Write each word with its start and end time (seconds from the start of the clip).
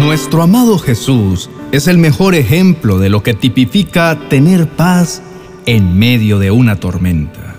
Nuestro 0.00 0.40
amado 0.40 0.78
Jesús 0.78 1.50
es 1.72 1.86
el 1.86 1.98
mejor 1.98 2.34
ejemplo 2.34 2.98
de 2.98 3.10
lo 3.10 3.22
que 3.22 3.34
tipifica 3.34 4.18
tener 4.30 4.66
paz 4.66 5.20
en 5.66 5.98
medio 5.98 6.38
de 6.38 6.50
una 6.50 6.76
tormenta. 6.76 7.56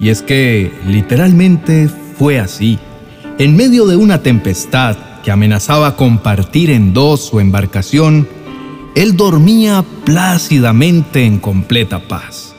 Y 0.00 0.08
es 0.08 0.20
que 0.22 0.72
literalmente 0.88 1.88
fue 2.18 2.40
así. 2.40 2.80
En 3.38 3.54
medio 3.54 3.86
de 3.86 3.94
una 3.94 4.24
tempestad 4.24 4.96
que 5.22 5.30
amenazaba 5.30 5.94
compartir 5.94 6.70
en 6.70 6.92
dos 6.92 7.24
su 7.26 7.38
embarcación, 7.38 8.26
él 8.96 9.16
dormía 9.16 9.84
plácidamente 10.04 11.24
en 11.26 11.38
completa 11.38 12.08
paz. 12.08 12.56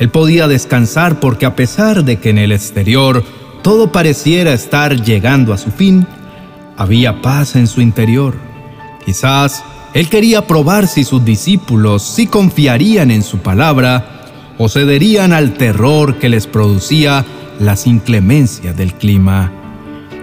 Él 0.00 0.10
podía 0.10 0.48
descansar 0.48 1.20
porque 1.20 1.46
a 1.46 1.54
pesar 1.54 2.04
de 2.04 2.16
que 2.16 2.30
en 2.30 2.38
el 2.38 2.50
exterior 2.50 3.22
todo 3.62 3.92
pareciera 3.92 4.52
estar 4.52 5.00
llegando 5.04 5.52
a 5.52 5.58
su 5.58 5.70
fin, 5.70 6.04
había 6.76 7.22
paz 7.22 7.54
en 7.54 7.68
su 7.68 7.80
interior. 7.80 8.55
Quizás 9.06 9.62
él 9.94 10.10
quería 10.10 10.46
probar 10.46 10.88
si 10.88 11.04
sus 11.04 11.24
discípulos 11.24 12.02
sí 12.02 12.26
confiarían 12.26 13.10
en 13.10 13.22
su 13.22 13.38
palabra 13.38 14.24
o 14.58 14.68
cederían 14.68 15.32
al 15.32 15.54
terror 15.54 16.16
que 16.16 16.28
les 16.28 16.46
producía 16.46 17.24
las 17.58 17.86
inclemencias 17.86 18.76
del 18.76 18.92
clima. 18.92 19.52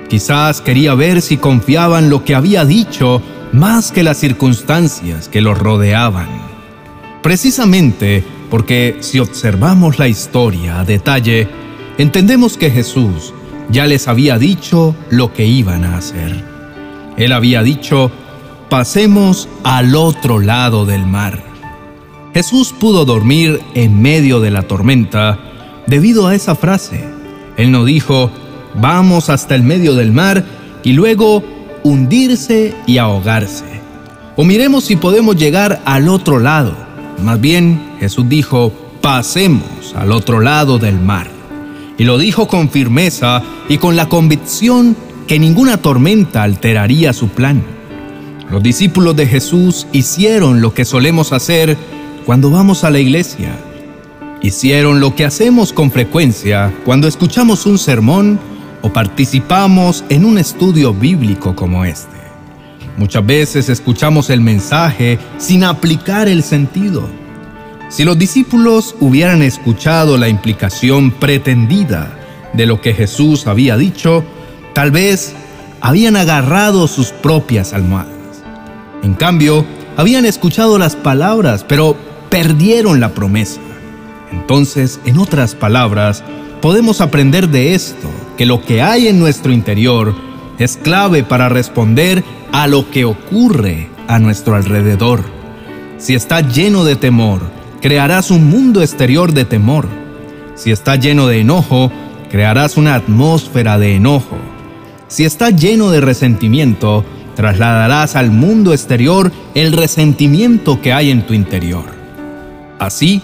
Quizás 0.10 0.62
quería 0.62 0.94
ver 0.94 1.22
si 1.22 1.38
confiaban 1.38 2.10
lo 2.10 2.24
que 2.24 2.36
había 2.36 2.66
dicho 2.66 3.22
más 3.52 3.92
que 3.92 4.04
las 4.04 4.18
circunstancias 4.18 5.28
que 5.30 5.42
los 5.42 5.58
rodeaban. 5.58 6.28
Precisamente 7.24 8.24
porque 8.50 8.98
si 9.00 9.18
observamos 9.20 9.98
la 9.98 10.08
historia 10.08 10.80
a 10.80 10.86
detalle, 10.86 11.48
entendemos 11.98 12.58
que 12.58 12.70
Jesús 12.70 13.34
ya 13.70 13.88
les 13.88 14.08
había 14.08 14.38
dicho 14.38 14.96
lo 15.10 15.34
que 15.34 15.46
iban 15.46 15.84
a 15.84 15.98
hacer. 15.98 16.44
Él 17.18 17.32
había 17.32 17.64
dicho, 17.64 18.12
pasemos 18.74 19.48
al 19.64 19.96
otro 19.96 20.40
lado 20.40 20.88
del 20.88 21.06
mar. 21.06 21.44
Jesús 22.34 22.74
pudo 22.74 23.06
dormir 23.06 23.62
en 23.76 24.02
medio 24.02 24.40
de 24.40 24.50
la 24.50 24.64
tormenta 24.64 25.38
debido 25.86 26.26
a 26.26 26.34
esa 26.34 26.56
frase. 26.56 27.06
Él 27.56 27.72
no 27.72 27.86
dijo, 27.86 28.32
vamos 28.74 29.30
hasta 29.30 29.54
el 29.54 29.62
medio 29.62 29.94
del 29.94 30.12
mar 30.12 30.44
y 30.84 30.94
luego 30.94 31.44
hundirse 31.84 32.74
y 32.88 32.98
ahogarse. 32.98 33.80
O 34.38 34.44
miremos 34.44 34.86
si 34.86 34.96
podemos 34.96 35.36
llegar 35.36 35.84
al 35.86 36.10
otro 36.10 36.40
lado. 36.40 36.76
Más 37.22 37.40
bien, 37.40 37.80
Jesús 38.00 38.28
dijo, 38.28 38.74
pasemos 39.02 39.94
al 39.96 40.12
otro 40.12 40.40
lado 40.40 40.80
del 40.80 41.00
mar. 41.00 41.28
Y 42.00 42.06
lo 42.06 42.18
dijo 42.18 42.48
con 42.48 42.72
firmeza 42.72 43.44
y 43.70 43.78
con 43.78 43.96
la 43.96 44.10
convicción 44.10 44.98
que 45.28 45.38
ninguna 45.38 45.78
tormenta 45.78 46.42
alteraría 46.42 47.14
su 47.14 47.28
plan. 47.28 47.83
Los 48.50 48.62
discípulos 48.62 49.16
de 49.16 49.26
Jesús 49.26 49.88
hicieron 49.92 50.62
lo 50.62 50.74
que 50.74 50.86
solemos 50.86 51.34
hacer 51.34 51.78
cuando 52.26 52.50
vamos 52.50 52.84
a 52.84 52.90
la 52.90 53.00
iglesia. 53.00 53.56
Hicieron 54.42 55.00
lo 55.00 55.16
que 55.16 55.26
hacemos 55.26 55.72
con 55.72 55.92
frecuencia 55.92 56.74
cuando 56.86 57.08
escuchamos 57.08 57.66
un 57.66 57.78
sermón 57.78 58.40
o 58.82 58.92
participamos 58.92 60.04
en 60.10 60.26
un 60.26 60.38
estudio 60.38 60.94
bíblico 60.94 61.56
como 61.56 61.86
este. 61.86 62.18
Muchas 62.98 63.26
veces 63.26 63.70
escuchamos 63.70 64.30
el 64.30 64.42
mensaje 64.42 65.18
sin 65.38 65.64
aplicar 65.64 66.28
el 66.28 66.44
sentido. 66.44 67.08
Si 67.90 68.04
los 68.04 68.20
discípulos 68.20 68.96
hubieran 69.00 69.42
escuchado 69.42 70.18
la 70.18 70.28
implicación 70.28 71.12
pretendida 71.12 72.20
de 72.54 72.66
lo 72.66 72.82
que 72.82 72.94
Jesús 72.94 73.48
había 73.48 73.78
dicho, 73.78 74.24
tal 74.74 74.92
vez 74.92 75.34
habían 75.80 76.16
agarrado 76.16 76.88
sus 76.88 77.10
propias 77.10 77.74
almohadas. 77.74 78.23
En 79.04 79.14
cambio, 79.14 79.66
habían 79.98 80.26
escuchado 80.26 80.80
las 80.80 80.96
palabras, 80.96 81.66
pero 81.68 81.96
perdieron 82.30 83.00
la 83.00 83.14
promesa. 83.14 83.60
Entonces, 84.32 85.00
en 85.06 85.20
otras 85.20 85.56
palabras, 85.56 86.24
podemos 86.62 87.02
aprender 87.02 87.50
de 87.50 87.76
esto, 87.76 88.10
que 88.38 88.46
lo 88.46 88.62
que 88.64 88.82
hay 88.82 89.08
en 89.08 89.20
nuestro 89.20 89.52
interior 89.52 90.16
es 90.58 90.78
clave 90.78 91.24
para 91.24 91.50
responder 91.50 92.24
a 92.52 92.68
lo 92.68 92.90
que 92.90 93.06
ocurre 93.06 93.90
a 94.08 94.20
nuestro 94.20 94.56
alrededor. 94.56 95.24
Si 95.98 96.16
está 96.16 96.42
lleno 96.42 96.84
de 96.84 96.96
temor, 96.96 97.42
crearás 97.82 98.32
un 98.32 98.50
mundo 98.50 98.82
exterior 98.82 99.34
de 99.34 99.46
temor. 99.46 99.88
Si 100.56 100.72
está 100.72 100.96
lleno 100.96 101.28
de 101.28 101.42
enojo, 101.42 101.92
crearás 102.32 102.78
una 102.78 102.96
atmósfera 102.96 103.78
de 103.78 103.96
enojo. 103.96 104.38
Si 105.08 105.26
está 105.26 105.50
lleno 105.50 105.92
de 105.92 106.02
resentimiento, 106.02 107.06
trasladarás 107.36 108.16
al 108.16 108.32
mundo 108.32 108.74
exterior 108.74 109.32
el 109.56 109.74
resentimiento 109.74 110.82
que 110.82 110.94
hay 110.94 111.12
en 111.12 111.26
tu 111.26 111.34
interior. 111.34 111.86
Así, 112.80 113.22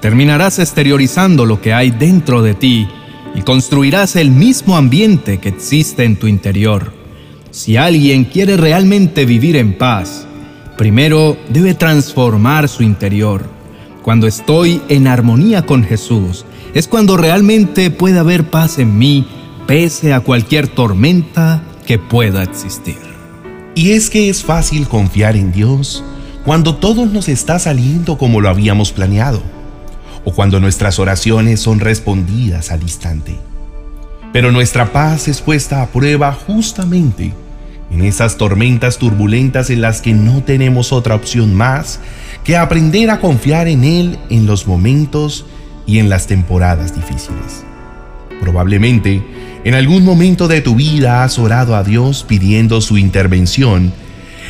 terminarás 0.00 0.58
exteriorizando 0.58 1.46
lo 1.46 1.60
que 1.60 1.72
hay 1.72 1.90
dentro 1.90 2.42
de 2.42 2.54
ti 2.54 2.88
y 3.34 3.42
construirás 3.42 4.16
el 4.16 4.30
mismo 4.30 4.76
ambiente 4.76 5.38
que 5.38 5.48
existe 5.48 6.04
en 6.04 6.16
tu 6.16 6.26
interior. 6.26 6.92
Si 7.50 7.76
alguien 7.76 8.24
quiere 8.24 8.56
realmente 8.56 9.24
vivir 9.24 9.56
en 9.56 9.76
paz, 9.76 10.26
primero 10.76 11.36
debe 11.48 11.74
transformar 11.74 12.68
su 12.68 12.82
interior. 12.82 13.44
Cuando 14.02 14.26
estoy 14.26 14.80
en 14.88 15.06
armonía 15.06 15.64
con 15.64 15.84
Jesús, 15.84 16.44
es 16.74 16.88
cuando 16.88 17.16
realmente 17.16 17.90
puede 17.90 18.18
haber 18.18 18.50
paz 18.50 18.78
en 18.78 18.98
mí, 18.98 19.26
pese 19.66 20.12
a 20.12 20.20
cualquier 20.20 20.68
tormenta 20.68 21.62
que 21.86 21.98
pueda 21.98 22.42
existir. 22.42 23.11
Y 23.74 23.92
es 23.92 24.10
que 24.10 24.28
es 24.28 24.42
fácil 24.42 24.86
confiar 24.86 25.36
en 25.36 25.52
Dios 25.52 26.04
cuando 26.44 26.76
todo 26.76 27.06
nos 27.06 27.28
está 27.28 27.58
saliendo 27.58 28.18
como 28.18 28.40
lo 28.40 28.48
habíamos 28.48 28.92
planeado 28.92 29.42
o 30.24 30.32
cuando 30.32 30.60
nuestras 30.60 30.98
oraciones 30.98 31.60
son 31.60 31.80
respondidas 31.80 32.70
al 32.70 32.82
instante. 32.82 33.36
Pero 34.32 34.52
nuestra 34.52 34.92
paz 34.92 35.28
es 35.28 35.40
puesta 35.40 35.82
a 35.82 35.86
prueba 35.86 36.32
justamente 36.32 37.32
en 37.90 38.02
esas 38.04 38.36
tormentas 38.36 38.98
turbulentas 38.98 39.70
en 39.70 39.80
las 39.80 40.00
que 40.00 40.14
no 40.14 40.42
tenemos 40.42 40.92
otra 40.92 41.14
opción 41.14 41.54
más 41.54 42.00
que 42.44 42.56
aprender 42.56 43.10
a 43.10 43.20
confiar 43.20 43.68
en 43.68 43.84
Él 43.84 44.18
en 44.30 44.46
los 44.46 44.66
momentos 44.66 45.46
y 45.86 45.98
en 45.98 46.08
las 46.08 46.26
temporadas 46.26 46.94
difíciles. 46.94 47.64
Probablemente 48.40 49.22
en 49.64 49.74
algún 49.74 50.04
momento 50.04 50.48
de 50.48 50.60
tu 50.60 50.74
vida 50.74 51.22
has 51.22 51.38
orado 51.38 51.76
a 51.76 51.84
Dios 51.84 52.24
pidiendo 52.26 52.80
su 52.80 52.98
intervención 52.98 53.92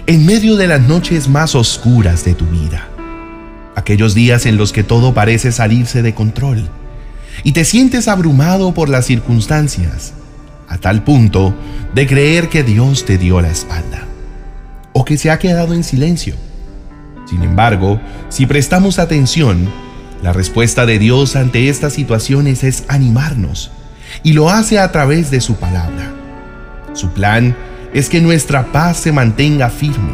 en 0.07 0.27
medio 0.27 0.57
de 0.57 0.67
las 0.67 0.81
noches 0.81 1.29
más 1.29 1.55
oscuras 1.55 2.25
de 2.25 2.35
tu 2.35 2.47
vida 2.47 2.89
aquellos 3.75 4.15
días 4.15 4.47
en 4.47 4.57
los 4.57 4.73
que 4.73 4.85
todo 4.85 5.15
parece 5.15 5.53
salirse 5.53 6.03
de 6.03 6.15
control 6.15 6.69
y 7.45 7.53
te 7.53 7.65
sientes 7.65 8.09
abrumado 8.09 8.75
por 8.75 8.89
las 8.89 9.07
circunstancias, 9.07 10.13
a 10.69 10.79
tal 10.79 11.03
punto 11.03 11.55
de 11.95 12.07
creer 12.07 12.49
que 12.49 12.63
Dios 12.63 13.05
te 13.05 13.19
dio 13.19 13.41
la 13.41 13.51
espalda 13.51 14.07
o 14.93 15.05
que 15.05 15.17
se 15.17 15.31
ha 15.31 15.39
quedado 15.39 15.75
en 15.75 15.85
silencio. 15.85 16.35
Sin 17.29 17.43
embargo, 17.43 18.01
si 18.29 18.47
prestamos 18.47 18.99
atención, 18.99 19.69
la 20.23 20.33
respuesta 20.33 20.87
de 20.87 20.99
Dios 20.99 21.35
ante 21.35 21.69
estas 21.69 21.95
situaciones 21.95 22.63
es 22.63 22.85
animarnos 22.89 23.71
y 24.23 24.33
lo 24.33 24.51
hace 24.51 24.79
a 24.79 24.91
través 24.93 25.31
de 25.31 25.41
su 25.41 25.57
palabra. 25.57 26.13
Su 26.93 27.11
plan 27.11 27.57
es 27.95 28.09
que 28.09 28.21
nuestra 28.21 28.65
paz 28.73 28.99
se 28.99 29.13
mantenga 29.13 29.71
firme 29.71 30.13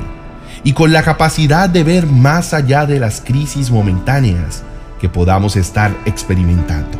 y 0.64 0.72
con 0.72 0.92
la 0.92 1.02
capacidad 1.02 1.68
de 1.68 1.84
ver 1.84 2.06
más 2.06 2.52
allá 2.54 2.86
de 2.86 2.98
las 2.98 3.20
crisis 3.20 3.70
momentáneas 3.70 4.62
que 5.00 5.08
podamos 5.08 5.56
estar 5.56 5.94
experimentando, 6.04 6.98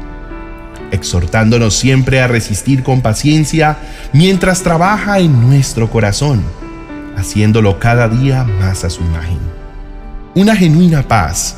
exhortándonos 0.90 1.74
siempre 1.74 2.20
a 2.20 2.28
resistir 2.28 2.82
con 2.82 3.00
paciencia 3.00 3.76
mientras 4.12 4.62
trabaja 4.62 5.18
en 5.18 5.40
nuestro 5.40 5.90
corazón, 5.90 6.42
haciéndolo 7.16 7.78
cada 7.78 8.08
día 8.08 8.44
más 8.44 8.84
a 8.84 8.90
su 8.90 9.02
imagen. 9.02 9.38
Una 10.34 10.54
genuina 10.54 11.02
paz 11.02 11.56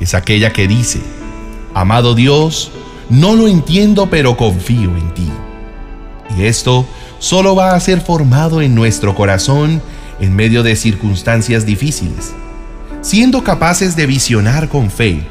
es 0.00 0.14
aquella 0.14 0.52
que 0.52 0.66
dice, 0.66 1.00
amado 1.74 2.14
Dios, 2.14 2.72
no 3.12 3.36
lo 3.36 3.46
entiendo 3.46 4.08
pero 4.08 4.38
confío 4.38 4.96
en 4.96 5.12
ti. 5.12 5.28
Y 6.36 6.44
esto 6.44 6.86
solo 7.18 7.54
va 7.54 7.74
a 7.74 7.80
ser 7.80 8.00
formado 8.00 8.62
en 8.62 8.74
nuestro 8.74 9.14
corazón 9.14 9.82
en 10.18 10.34
medio 10.34 10.62
de 10.62 10.76
circunstancias 10.76 11.66
difíciles, 11.66 12.32
siendo 13.02 13.44
capaces 13.44 13.96
de 13.96 14.06
visionar 14.06 14.70
con 14.70 14.90
fe 14.90 15.26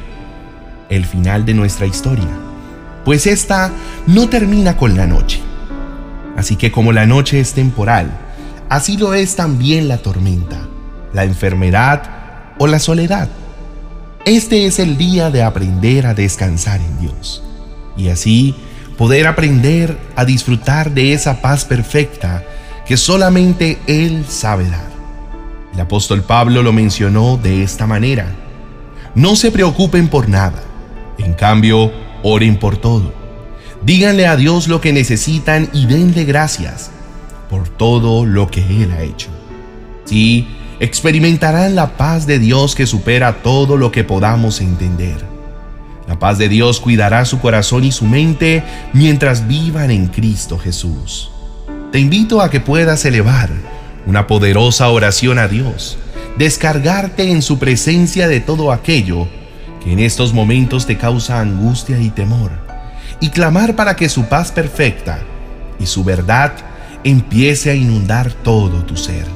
el 0.90 1.04
final 1.04 1.44
de 1.44 1.54
nuestra 1.54 1.86
historia, 1.86 2.28
pues 3.04 3.26
esta 3.26 3.72
no 4.06 4.28
termina 4.28 4.76
con 4.76 4.96
la 4.96 5.08
noche. 5.08 5.40
Así 6.36 6.54
que 6.54 6.70
como 6.70 6.92
la 6.92 7.06
noche 7.06 7.40
es 7.40 7.52
temporal, 7.52 8.12
así 8.68 8.96
lo 8.96 9.12
es 9.12 9.34
también 9.34 9.88
la 9.88 9.98
tormenta, 9.98 10.68
la 11.12 11.24
enfermedad 11.24 12.02
o 12.58 12.68
la 12.68 12.78
soledad. 12.78 13.28
Este 14.24 14.66
es 14.66 14.78
el 14.78 14.96
día 14.98 15.30
de 15.30 15.42
aprender 15.42 16.06
a 16.06 16.14
descansar 16.14 16.80
en 16.80 17.00
Dios 17.00 17.42
y 17.96 18.08
así 18.08 18.54
poder 18.96 19.26
aprender 19.26 19.98
a 20.16 20.24
disfrutar 20.24 20.92
de 20.92 21.12
esa 21.12 21.40
paz 21.40 21.64
perfecta 21.64 22.44
que 22.86 22.96
solamente 22.96 23.78
Él 23.86 24.24
sabe 24.28 24.68
dar. 24.68 24.90
El 25.74 25.80
apóstol 25.80 26.22
Pablo 26.22 26.62
lo 26.62 26.72
mencionó 26.72 27.36
de 27.36 27.62
esta 27.62 27.86
manera. 27.86 28.26
No 29.14 29.36
se 29.36 29.50
preocupen 29.50 30.08
por 30.08 30.28
nada, 30.28 30.62
en 31.18 31.34
cambio, 31.34 31.92
oren 32.22 32.58
por 32.58 32.76
todo. 32.76 33.12
Díganle 33.84 34.26
a 34.26 34.36
Dios 34.36 34.68
lo 34.68 34.80
que 34.80 34.92
necesitan 34.92 35.68
y 35.72 35.86
denle 35.86 36.24
gracias 36.24 36.90
por 37.50 37.68
todo 37.68 38.24
lo 38.24 38.48
que 38.48 38.60
Él 38.60 38.92
ha 38.92 39.02
hecho. 39.02 39.28
Sí, 40.04 40.48
experimentarán 40.80 41.74
la 41.74 41.96
paz 41.96 42.26
de 42.26 42.38
Dios 42.38 42.74
que 42.74 42.86
supera 42.86 43.42
todo 43.42 43.76
lo 43.76 43.90
que 43.90 44.04
podamos 44.04 44.60
entender. 44.60 45.31
La 46.06 46.18
paz 46.18 46.38
de 46.38 46.48
Dios 46.48 46.80
cuidará 46.80 47.24
su 47.24 47.40
corazón 47.40 47.84
y 47.84 47.92
su 47.92 48.04
mente 48.04 48.62
mientras 48.92 49.46
vivan 49.46 49.90
en 49.90 50.08
Cristo 50.08 50.58
Jesús. 50.58 51.30
Te 51.92 52.00
invito 52.00 52.40
a 52.40 52.50
que 52.50 52.60
puedas 52.60 53.04
elevar 53.04 53.50
una 54.06 54.26
poderosa 54.26 54.88
oración 54.88 55.38
a 55.38 55.46
Dios, 55.46 55.98
descargarte 56.36 57.30
en 57.30 57.42
su 57.42 57.58
presencia 57.58 58.28
de 58.28 58.40
todo 58.40 58.72
aquello 58.72 59.28
que 59.82 59.92
en 59.92 60.00
estos 60.00 60.32
momentos 60.32 60.86
te 60.86 60.96
causa 60.96 61.40
angustia 61.40 61.98
y 62.00 62.10
temor, 62.10 62.50
y 63.20 63.30
clamar 63.30 63.76
para 63.76 63.94
que 63.94 64.08
su 64.08 64.24
paz 64.24 64.50
perfecta 64.50 65.20
y 65.78 65.86
su 65.86 66.02
verdad 66.02 66.52
empiece 67.04 67.70
a 67.70 67.74
inundar 67.74 68.32
todo 68.32 68.84
tu 68.84 68.96
ser. 68.96 69.26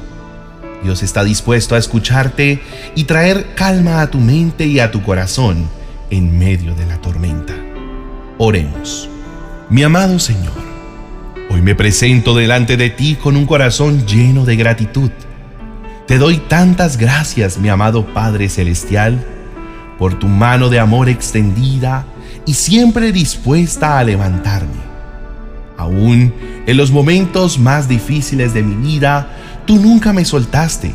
Dios 0.83 1.03
está 1.03 1.23
dispuesto 1.23 1.75
a 1.75 1.77
escucharte 1.77 2.61
y 2.95 3.05
traer 3.05 3.55
calma 3.55 4.01
a 4.01 4.07
tu 4.07 4.19
mente 4.19 4.65
y 4.65 4.79
a 4.79 4.91
tu 4.91 5.01
corazón 5.03 5.76
en 6.09 6.37
medio 6.37 6.73
de 6.75 6.85
la 6.85 6.97
tormenta. 7.01 7.53
Oremos. 8.37 9.09
Mi 9.69 9.83
amado 9.83 10.19
Señor, 10.19 10.53
hoy 11.49 11.61
me 11.61 11.75
presento 11.75 12.35
delante 12.35 12.77
de 12.77 12.89
ti 12.89 13.15
con 13.15 13.35
un 13.35 13.45
corazón 13.45 14.05
lleno 14.05 14.45
de 14.45 14.55
gratitud. 14.55 15.11
Te 16.05 16.17
doy 16.17 16.37
tantas 16.37 16.97
gracias, 16.97 17.57
mi 17.57 17.67
amado 17.67 18.05
Padre 18.13 18.47
Celestial, 18.47 19.25
por 19.99 20.17
tu 20.17 20.27
mano 20.27 20.69
de 20.69 20.79
amor 20.79 21.09
extendida 21.09 22.05
y 22.45 22.53
siempre 22.53 23.11
dispuesta 23.11 23.99
a 23.99 24.03
levantarme. 24.03 24.87
Aún 25.77 26.33
en 26.65 26.77
los 26.77 26.91
momentos 26.91 27.59
más 27.59 27.89
difíciles 27.89 28.53
de 28.53 28.63
mi 28.63 28.75
vida, 28.75 29.29
tú 29.65 29.77
nunca 29.77 30.13
me 30.13 30.23
soltaste, 30.23 30.93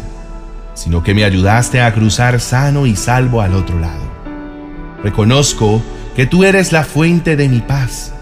sino 0.74 1.02
que 1.02 1.14
me 1.14 1.24
ayudaste 1.24 1.82
a 1.82 1.92
cruzar 1.92 2.40
sano 2.40 2.86
y 2.86 2.96
salvo 2.96 3.42
al 3.42 3.54
otro 3.54 3.78
lado. 3.78 4.11
Reconozco 5.02 5.82
que 6.14 6.26
tú 6.26 6.44
eres 6.44 6.72
la 6.72 6.84
fuente 6.84 7.36
de 7.36 7.48
mi 7.48 7.60
paz, 7.60 8.12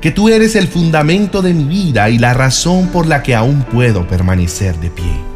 que 0.00 0.10
tú 0.10 0.28
eres 0.28 0.56
el 0.56 0.68
fundamento 0.68 1.42
de 1.42 1.54
mi 1.54 1.64
vida 1.64 2.10
y 2.10 2.18
la 2.18 2.34
razón 2.34 2.88
por 2.88 3.06
la 3.06 3.22
que 3.22 3.34
aún 3.34 3.62
puedo 3.62 4.06
permanecer 4.06 4.76
de 4.78 4.90
pie. 4.90 5.30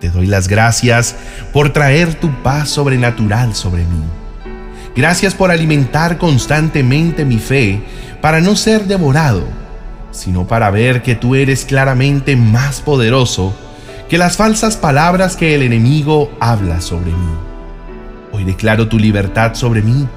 Te 0.00 0.10
doy 0.10 0.26
las 0.26 0.48
gracias 0.48 1.16
por 1.52 1.72
traer 1.72 2.14
tu 2.14 2.30
paz 2.42 2.68
sobrenatural 2.68 3.54
sobre 3.54 3.82
mí. 3.84 4.02
Gracias 4.94 5.34
por 5.34 5.50
alimentar 5.50 6.18
constantemente 6.18 7.24
mi 7.24 7.38
fe 7.38 7.82
para 8.20 8.40
no 8.40 8.54
ser 8.56 8.84
devorado, 8.84 9.44
sino 10.12 10.46
para 10.46 10.70
ver 10.70 11.02
que 11.02 11.14
tú 11.14 11.34
eres 11.34 11.64
claramente 11.64 12.36
más 12.36 12.80
poderoso 12.80 13.54
que 14.08 14.18
las 14.18 14.36
falsas 14.36 14.76
palabras 14.76 15.36
que 15.36 15.54
el 15.54 15.62
enemigo 15.62 16.30
habla 16.38 16.80
sobre 16.80 17.10
mí. 17.10 17.53
Hoy 18.34 18.42
declaro 18.42 18.88
tu 18.88 18.98
libertad 18.98 19.54
sobre 19.54 19.80
mí 19.80 20.08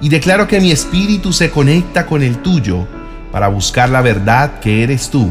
y 0.00 0.08
declaro 0.08 0.48
que 0.48 0.60
mi 0.60 0.72
espíritu 0.72 1.32
se 1.32 1.50
conecta 1.50 2.04
con 2.04 2.20
el 2.20 2.38
tuyo 2.38 2.88
para 3.30 3.46
buscar 3.46 3.90
la 3.90 4.00
verdad 4.00 4.58
que 4.58 4.82
eres 4.82 5.08
tú 5.08 5.30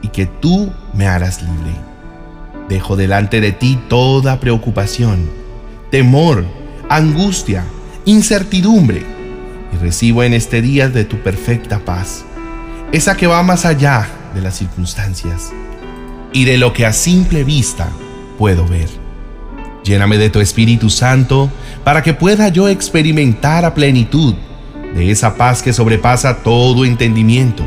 y 0.00 0.08
que 0.08 0.24
tú 0.24 0.72
me 0.94 1.06
harás 1.06 1.42
libre. 1.42 1.72
Dejo 2.70 2.96
delante 2.96 3.42
de 3.42 3.52
ti 3.52 3.78
toda 3.86 4.40
preocupación, 4.40 5.28
temor, 5.90 6.46
angustia, 6.88 7.66
incertidumbre 8.06 9.04
y 9.70 9.76
recibo 9.76 10.22
en 10.22 10.32
este 10.32 10.62
día 10.62 10.88
de 10.88 11.04
tu 11.04 11.18
perfecta 11.18 11.80
paz, 11.80 12.24
esa 12.92 13.14
que 13.14 13.26
va 13.26 13.42
más 13.42 13.66
allá 13.66 14.08
de 14.34 14.40
las 14.40 14.56
circunstancias 14.56 15.52
y 16.32 16.46
de 16.46 16.56
lo 16.56 16.72
que 16.72 16.86
a 16.86 16.94
simple 16.94 17.44
vista 17.44 17.90
puedo 18.38 18.66
ver. 18.66 19.07
Lléname 19.88 20.18
de 20.18 20.28
tu 20.28 20.40
Espíritu 20.40 20.90
Santo 20.90 21.50
para 21.82 22.02
que 22.02 22.12
pueda 22.12 22.48
yo 22.48 22.68
experimentar 22.68 23.64
a 23.64 23.72
plenitud 23.72 24.34
de 24.94 25.10
esa 25.10 25.36
paz 25.36 25.62
que 25.62 25.72
sobrepasa 25.72 26.42
todo 26.42 26.84
entendimiento. 26.84 27.64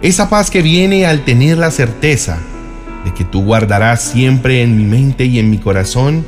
Esa 0.00 0.30
paz 0.30 0.50
que 0.50 0.62
viene 0.62 1.04
al 1.04 1.26
tener 1.26 1.58
la 1.58 1.70
certeza 1.70 2.38
de 3.04 3.12
que 3.12 3.24
tú 3.24 3.44
guardarás 3.44 4.00
siempre 4.00 4.62
en 4.62 4.78
mi 4.78 4.84
mente 4.84 5.26
y 5.26 5.38
en 5.38 5.50
mi 5.50 5.58
corazón 5.58 6.24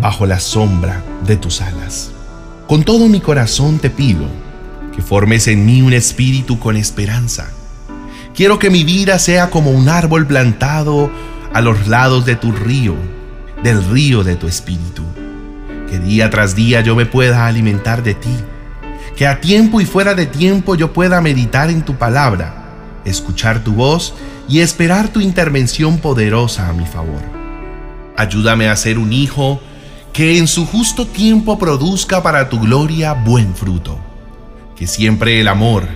bajo 0.00 0.24
la 0.24 0.40
sombra 0.40 1.04
de 1.26 1.36
tus 1.36 1.60
alas. 1.60 2.10
Con 2.66 2.82
todo 2.82 3.08
mi 3.08 3.20
corazón 3.20 3.78
te 3.78 3.90
pido 3.90 4.24
que 4.96 5.02
formes 5.02 5.48
en 5.48 5.66
mí 5.66 5.82
un 5.82 5.92
espíritu 5.92 6.58
con 6.58 6.78
esperanza 6.78 7.46
Quiero 8.34 8.58
que 8.58 8.70
mi 8.70 8.82
vida 8.82 9.18
sea 9.18 9.50
como 9.50 9.70
un 9.72 9.90
árbol 9.90 10.26
plantado 10.26 11.10
a 11.52 11.60
los 11.60 11.86
lados 11.86 12.24
de 12.24 12.34
tu 12.34 12.50
río, 12.50 12.94
del 13.62 13.84
río 13.84 14.24
de 14.24 14.36
tu 14.36 14.46
espíritu. 14.46 15.02
Que 15.88 15.98
día 15.98 16.30
tras 16.30 16.54
día 16.54 16.80
yo 16.80 16.96
me 16.96 17.06
pueda 17.06 17.46
alimentar 17.46 18.02
de 18.02 18.14
ti. 18.14 18.34
Que 19.16 19.26
a 19.26 19.40
tiempo 19.40 19.80
y 19.80 19.84
fuera 19.84 20.14
de 20.14 20.26
tiempo 20.26 20.74
yo 20.74 20.92
pueda 20.92 21.20
meditar 21.20 21.70
en 21.70 21.82
tu 21.82 21.96
palabra, 21.96 23.00
escuchar 23.04 23.62
tu 23.62 23.74
voz 23.74 24.14
y 24.48 24.60
esperar 24.60 25.08
tu 25.08 25.20
intervención 25.20 25.98
poderosa 25.98 26.68
a 26.68 26.72
mi 26.72 26.86
favor. 26.86 27.22
Ayúdame 28.16 28.68
a 28.68 28.76
ser 28.76 28.98
un 28.98 29.12
hijo 29.12 29.60
que 30.12 30.38
en 30.38 30.48
su 30.48 30.66
justo 30.66 31.06
tiempo 31.06 31.58
produzca 31.58 32.22
para 32.22 32.48
tu 32.48 32.60
gloria 32.60 33.12
buen 33.12 33.54
fruto. 33.54 33.98
Que 34.76 34.86
siempre 34.86 35.40
el 35.40 35.48
amor, 35.48 35.86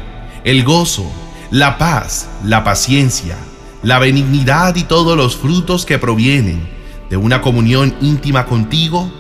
el 0.45 0.63
gozo, 0.63 1.11
la 1.51 1.79
paz, 1.79 2.29
la 2.45 2.65
paciencia, 2.65 3.37
la 3.83 3.99
benignidad 3.99 4.77
y 4.77 4.85
todos 4.85 5.17
los 5.17 5.37
frutos 5.37 5.85
que 5.85 5.99
provienen 5.99 6.75
de 7.11 7.17
una 7.17 7.41
comunión 7.41 7.94
íntima 8.00 8.47
contigo 8.47 9.11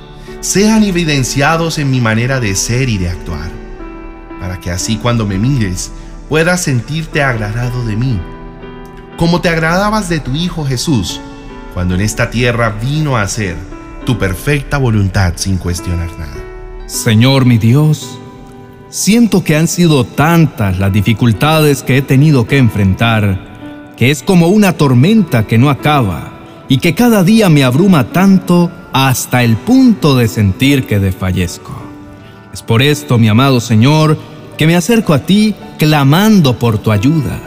sean 0.40 0.82
evidenciados 0.84 1.78
en 1.78 1.90
mi 1.90 2.00
manera 2.00 2.40
de 2.40 2.54
ser 2.54 2.88
y 2.88 2.98
de 2.98 3.08
actuar, 3.08 3.50
para 4.40 4.60
que 4.60 4.70
así 4.70 4.96
cuando 4.96 5.26
me 5.26 5.38
mires 5.38 5.92
puedas 6.28 6.62
sentirte 6.62 7.22
agradado 7.22 7.84
de 7.84 7.96
mí, 7.96 8.20
como 9.16 9.40
te 9.40 9.48
agradabas 9.48 10.08
de 10.08 10.20
tu 10.20 10.34
Hijo 10.34 10.64
Jesús, 10.64 11.20
cuando 11.74 11.94
en 11.94 12.00
esta 12.00 12.30
tierra 12.30 12.70
vino 12.80 13.16
a 13.16 13.22
hacer 13.22 13.56
tu 14.04 14.18
perfecta 14.18 14.78
voluntad 14.78 15.34
sin 15.36 15.56
cuestionar 15.56 16.10
nada. 16.18 16.36
Señor 16.86 17.44
mi 17.44 17.58
Dios, 17.58 18.18
Siento 18.88 19.42
que 19.42 19.56
han 19.56 19.66
sido 19.66 20.04
tantas 20.04 20.78
las 20.78 20.92
dificultades 20.92 21.82
que 21.82 21.98
he 21.98 22.02
tenido 22.02 22.46
que 22.46 22.56
enfrentar, 22.56 23.92
que 23.96 24.12
es 24.12 24.22
como 24.22 24.46
una 24.46 24.74
tormenta 24.74 25.46
que 25.46 25.58
no 25.58 25.70
acaba 25.70 26.35
y 26.68 26.78
que 26.78 26.94
cada 26.94 27.22
día 27.22 27.48
me 27.48 27.64
abruma 27.64 28.12
tanto 28.12 28.70
hasta 28.92 29.42
el 29.42 29.56
punto 29.56 30.16
de 30.16 30.28
sentir 30.28 30.86
que 30.86 30.98
desfallezco. 30.98 31.82
Es 32.52 32.62
por 32.62 32.82
esto, 32.82 33.18
mi 33.18 33.28
amado 33.28 33.60
Señor, 33.60 34.18
que 34.56 34.66
me 34.66 34.76
acerco 34.76 35.12
a 35.12 35.20
ti 35.20 35.54
clamando 35.78 36.58
por 36.58 36.78
tu 36.78 36.90
ayuda, 36.90 37.38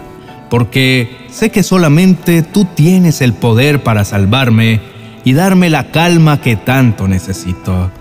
porque 0.49 1.27
sé 1.31 1.49
que 1.49 1.63
solamente 1.63 2.43
tú 2.43 2.65
tienes 2.75 3.21
el 3.21 3.33
poder 3.33 3.83
para 3.83 4.05
salvarme 4.05 4.81
y 5.23 5.33
darme 5.33 5.69
la 5.69 5.91
calma 5.91 6.41
que 6.41 6.55
tanto 6.55 7.07
necesito. 7.07 7.91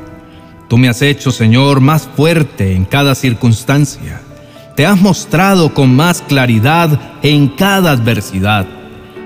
Tú 0.68 0.76
me 0.76 0.88
has 0.88 1.00
hecho, 1.00 1.30
Señor, 1.30 1.80
más 1.80 2.06
fuerte 2.14 2.74
en 2.74 2.84
cada 2.84 3.14
circunstancia. 3.14 4.20
Te 4.76 4.84
has 4.84 5.00
mostrado 5.00 5.72
con 5.72 5.96
más 5.96 6.20
claridad 6.20 7.00
en 7.22 7.48
cada 7.48 7.92
adversidad. 7.92 8.66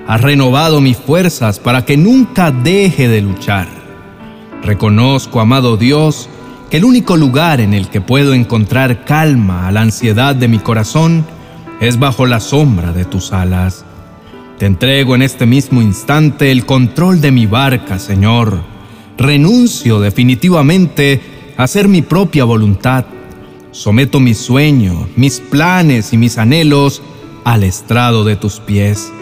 Has 0.07 0.21
renovado 0.21 0.81
mis 0.81 0.97
fuerzas 0.97 1.61
para 1.61 1.85
que 1.85 1.97
nunca 1.97 2.51
deje 2.51 3.09
de 3.09 3.23
luchar. 3.23 3.69
Reconozco, 4.63 5.41
amado 5.41 5.77
Dios, 5.77 6.29
que 6.71 6.79
el 6.79 6.85
único 6.85 7.17
lugar 7.17 7.61
en 7.61 7.73
el 7.73 7.89
que 7.89 8.01
puedo 8.01 8.35
encontrar 8.35 9.05
calma 9.05 9.69
a 9.69 9.73
la 9.73 9.83
ansiedad 9.83 10.35
de 10.35 10.49
mi 10.49 10.59
corazón 10.59 11.25
es 11.81 11.99
bajo 11.99 12.27
la 12.27 12.41
sombra 12.41 12.93
de 12.93 13.05
tus 13.05 13.33
alas. 13.33 13.85
Te 14.59 14.67
entrego 14.67 15.15
en 15.15 15.23
este 15.23 15.47
mismo 15.47 15.83
instante 15.83 16.51
el 16.51 16.67
control 16.67 17.21
de 17.21 17.31
mi 17.31 17.47
barca, 17.47 17.99
Señor. 17.99 18.61
Renuncio 19.19 20.01
definitivamente 20.01 21.21
hacer 21.57 21.89
mi 21.89 22.03
propia 22.03 22.45
voluntad. 22.45 23.05
Someto 23.71 24.21
mis 24.21 24.39
sueños, 24.39 25.07
mis 25.17 25.41
planes 25.41 26.13
y 26.13 26.19
mis 26.19 26.39
anhelos 26.39 27.03
al 27.45 27.63
estrado 27.63 28.25
de 28.25 28.37
tus 28.37 28.61
pies. 28.61 29.13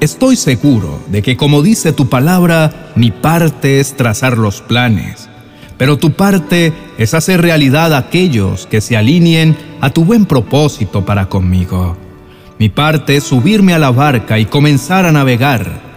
Estoy 0.00 0.36
seguro 0.36 0.98
de 1.08 1.20
que 1.20 1.36
como 1.36 1.60
dice 1.60 1.92
tu 1.92 2.08
palabra, 2.08 2.90
mi 2.96 3.10
parte 3.10 3.80
es 3.80 3.94
trazar 3.98 4.38
los 4.38 4.62
planes, 4.62 5.28
pero 5.76 5.98
tu 5.98 6.12
parte 6.12 6.72
es 6.96 7.12
hacer 7.12 7.42
realidad 7.42 7.92
aquellos 7.94 8.66
que 8.66 8.80
se 8.80 8.96
alineen 8.96 9.58
a 9.82 9.90
tu 9.90 10.06
buen 10.06 10.24
propósito 10.24 11.04
para 11.04 11.28
conmigo. 11.28 11.98
Mi 12.58 12.70
parte 12.70 13.16
es 13.16 13.24
subirme 13.24 13.74
a 13.74 13.78
la 13.78 13.90
barca 13.90 14.38
y 14.38 14.46
comenzar 14.46 15.04
a 15.04 15.12
navegar. 15.12 15.90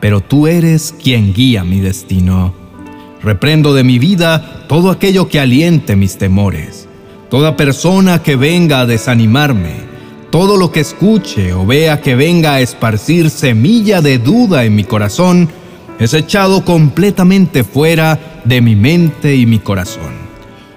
pero 0.00 0.22
tú 0.22 0.46
eres 0.46 0.94
quien 1.02 1.34
guía 1.34 1.62
mi 1.62 1.80
destino. 1.80 2.54
Reprendo 3.22 3.74
de 3.74 3.84
mi 3.84 3.98
vida 3.98 4.64
todo 4.66 4.90
aquello 4.90 5.28
que 5.28 5.38
aliente 5.38 5.94
mis 5.94 6.16
temores, 6.16 6.88
toda 7.28 7.54
persona 7.54 8.22
que 8.22 8.34
venga 8.36 8.80
a 8.80 8.86
desanimarme, 8.86 9.89
todo 10.30 10.56
lo 10.56 10.70
que 10.70 10.80
escuche 10.80 11.52
o 11.52 11.66
vea 11.66 12.00
que 12.00 12.14
venga 12.14 12.54
a 12.54 12.60
esparcir 12.60 13.30
semilla 13.30 14.00
de 14.00 14.18
duda 14.18 14.64
en 14.64 14.76
mi 14.76 14.84
corazón, 14.84 15.48
es 15.98 16.14
echado 16.14 16.64
completamente 16.64 17.64
fuera 17.64 18.42
de 18.44 18.60
mi 18.60 18.76
mente 18.76 19.34
y 19.34 19.44
mi 19.44 19.58
corazón. 19.58 20.20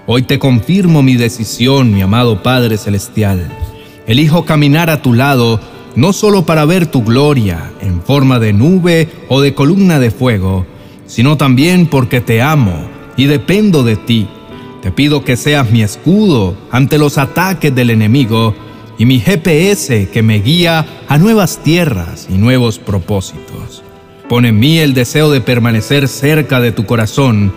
Hoy 0.06 0.22
te 0.22 0.38
confirmo 0.38 1.02
mi 1.02 1.14
decisión, 1.16 1.94
mi 1.94 2.02
amado 2.02 2.42
Padre 2.42 2.76
Celestial. 2.76 3.48
Elijo 4.06 4.44
caminar 4.44 4.90
a 4.90 5.00
tu 5.00 5.14
lado 5.14 5.60
no 5.94 6.12
solo 6.12 6.44
para 6.44 6.64
ver 6.64 6.86
tu 6.86 7.04
gloria 7.04 7.72
en 7.80 8.02
forma 8.02 8.40
de 8.40 8.52
nube 8.52 9.08
o 9.28 9.40
de 9.40 9.54
columna 9.54 10.00
de 10.00 10.10
fuego, 10.10 10.66
sino 11.06 11.36
también 11.36 11.86
porque 11.86 12.20
te 12.20 12.42
amo 12.42 12.88
y 13.16 13.26
dependo 13.26 13.84
de 13.84 13.96
ti. 13.96 14.26
Te 14.82 14.90
pido 14.90 15.24
que 15.24 15.36
seas 15.36 15.70
mi 15.70 15.82
escudo 15.82 16.56
ante 16.70 16.98
los 16.98 17.16
ataques 17.16 17.74
del 17.74 17.90
enemigo 17.90 18.54
y 18.98 19.06
mi 19.06 19.20
GPS 19.20 20.08
que 20.08 20.22
me 20.22 20.40
guía 20.40 20.86
a 21.08 21.18
nuevas 21.18 21.58
tierras 21.62 22.28
y 22.30 22.34
nuevos 22.34 22.78
propósitos. 22.78 23.82
Pon 24.28 24.46
en 24.46 24.58
mí 24.58 24.78
el 24.78 24.94
deseo 24.94 25.30
de 25.30 25.40
permanecer 25.40 26.08
cerca 26.08 26.60
de 26.60 26.72
tu 26.72 26.86
corazón 26.86 27.52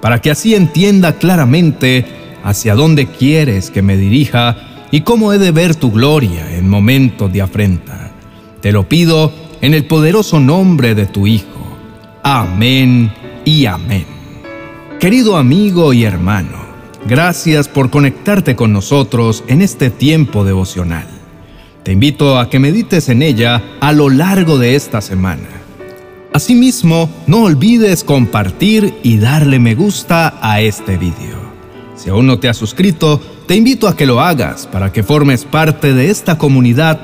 para 0.00 0.20
que 0.20 0.30
así 0.30 0.54
entienda 0.54 1.16
claramente 1.16 2.04
hacia 2.42 2.74
dónde 2.74 3.06
quieres 3.06 3.70
que 3.70 3.82
me 3.82 3.96
dirija 3.96 4.56
y 4.90 5.02
cómo 5.02 5.32
he 5.32 5.38
de 5.38 5.52
ver 5.52 5.74
tu 5.74 5.92
gloria 5.92 6.56
en 6.56 6.68
momentos 6.68 7.32
de 7.32 7.42
afrenta. 7.42 8.12
Te 8.60 8.72
lo 8.72 8.88
pido 8.88 9.32
en 9.60 9.74
el 9.74 9.86
poderoso 9.86 10.40
nombre 10.40 10.94
de 10.94 11.06
tu 11.06 11.26
Hijo. 11.26 11.76
Amén 12.22 13.12
y 13.44 13.66
amén. 13.66 14.06
Querido 14.98 15.36
amigo 15.36 15.92
y 15.92 16.04
hermano, 16.04 16.59
gracias 17.06 17.68
por 17.68 17.90
conectarte 17.90 18.56
con 18.56 18.72
nosotros 18.72 19.44
en 19.46 19.62
este 19.62 19.90
tiempo 19.90 20.44
devocional. 20.44 21.06
Te 21.82 21.92
invito 21.92 22.38
a 22.38 22.50
que 22.50 22.58
medites 22.58 23.08
en 23.08 23.22
ella 23.22 23.62
a 23.80 23.92
lo 23.92 24.10
largo 24.10 24.58
de 24.58 24.74
esta 24.74 25.00
semana. 25.00 25.48
Asimismo, 26.32 27.10
no 27.26 27.42
olvides 27.42 28.04
compartir 28.04 28.94
y 29.02 29.18
darle 29.18 29.58
me 29.58 29.74
gusta 29.74 30.38
a 30.40 30.60
este 30.60 30.96
video. 30.96 31.40
Si 31.96 32.08
aún 32.08 32.26
no 32.26 32.38
te 32.38 32.48
has 32.48 32.56
suscrito, 32.56 33.20
te 33.46 33.56
invito 33.56 33.88
a 33.88 33.96
que 33.96 34.06
lo 34.06 34.20
hagas 34.20 34.66
para 34.66 34.92
que 34.92 35.02
formes 35.02 35.44
parte 35.44 35.92
de 35.92 36.10
esta 36.10 36.38
comunidad 36.38 37.00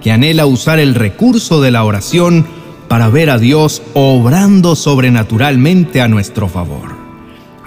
que 0.00 0.12
anhela 0.12 0.46
usar 0.46 0.78
el 0.78 0.94
recurso 0.94 1.60
de 1.60 1.70
la 1.70 1.84
oración 1.84 2.46
para 2.88 3.08
ver 3.08 3.30
a 3.30 3.38
Dios 3.38 3.82
obrando 3.94 4.74
sobrenaturalmente 4.74 6.00
a 6.00 6.08
nuestro 6.08 6.48
favor. 6.48 6.99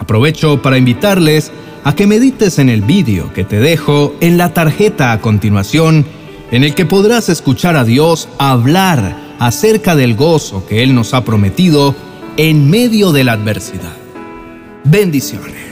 Aprovecho 0.03 0.61
para 0.61 0.77
invitarles 0.77 1.49
a 1.85 1.95
que 1.95 2.07
medites 2.07 2.59
en 2.59 2.67
el 2.67 2.81
vídeo 2.81 3.31
que 3.31 3.45
te 3.45 3.61
dejo 3.61 4.13
en 4.19 4.37
la 4.37 4.53
tarjeta 4.53 5.13
a 5.13 5.21
continuación, 5.21 6.05
en 6.51 6.65
el 6.65 6.75
que 6.75 6.85
podrás 6.85 7.29
escuchar 7.29 7.77
a 7.77 7.85
Dios 7.85 8.27
hablar 8.37 9.15
acerca 9.39 9.95
del 9.95 10.15
gozo 10.15 10.65
que 10.67 10.83
Él 10.83 10.93
nos 10.93 11.13
ha 11.13 11.23
prometido 11.23 11.95
en 12.35 12.69
medio 12.69 13.13
de 13.13 13.23
la 13.23 13.31
adversidad. 13.31 13.95
Bendiciones. 14.83 15.62